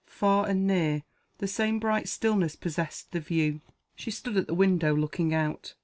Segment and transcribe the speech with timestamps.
[0.07, 1.03] Far and near,
[1.37, 3.61] the same bright stillness possessed the view.
[3.95, 5.75] She stood at the window looking out.